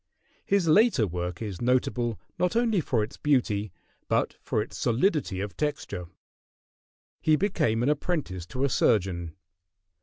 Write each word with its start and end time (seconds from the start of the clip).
]His 0.53 0.67
later 0.67 1.05
work 1.05 1.43
is 1.43 1.61
notable 1.61 2.19
not 2.39 2.55
only 2.55 2.81
for 2.81 3.03
its 3.03 3.17
beauty, 3.17 3.71
but 4.07 4.33
for 4.41 4.59
its 4.59 4.75
solidity 4.75 5.39
of 5.41 5.55
texture. 5.55 6.07
He 7.21 7.35
became 7.35 7.83
an 7.83 7.89
apprentice 7.89 8.47
to 8.47 8.63
a 8.63 8.69
surgeon. 8.69 9.35